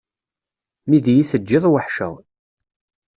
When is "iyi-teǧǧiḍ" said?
1.11-1.63